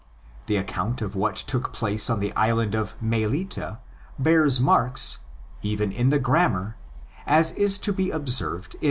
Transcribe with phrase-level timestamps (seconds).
[0.47, 3.59] The account of what took place on the island of Melite
[4.17, 5.19] bears marks,
[5.61, 8.79] even in the grammar—as is to be observed in xxvill.